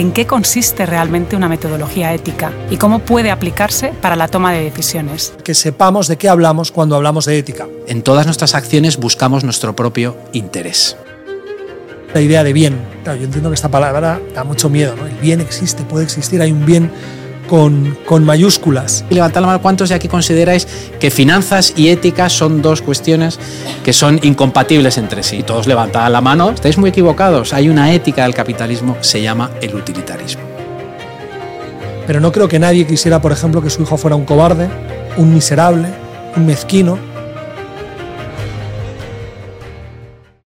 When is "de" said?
4.52-4.62, 6.06-6.16, 7.24-7.36, 12.44-12.52, 19.88-19.96